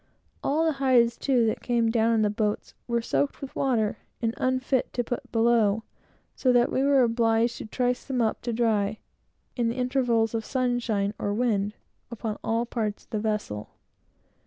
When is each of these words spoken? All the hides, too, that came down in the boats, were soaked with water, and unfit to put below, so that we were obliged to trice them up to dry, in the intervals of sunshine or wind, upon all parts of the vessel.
All 0.43 0.65
the 0.65 0.71
hides, 0.71 1.15
too, 1.15 1.45
that 1.45 1.61
came 1.61 1.91
down 1.91 2.15
in 2.15 2.21
the 2.23 2.31
boats, 2.31 2.73
were 2.87 3.03
soaked 3.03 3.39
with 3.39 3.55
water, 3.55 3.99
and 4.19 4.33
unfit 4.37 4.91
to 4.93 5.03
put 5.03 5.31
below, 5.31 5.83
so 6.35 6.51
that 6.51 6.71
we 6.71 6.81
were 6.81 7.03
obliged 7.03 7.59
to 7.59 7.67
trice 7.67 8.03
them 8.03 8.19
up 8.19 8.41
to 8.41 8.51
dry, 8.51 8.97
in 9.55 9.69
the 9.69 9.75
intervals 9.77 10.33
of 10.33 10.43
sunshine 10.43 11.13
or 11.19 11.35
wind, 11.35 11.75
upon 12.09 12.39
all 12.43 12.65
parts 12.65 13.03
of 13.03 13.11
the 13.11 13.19
vessel. 13.19 13.69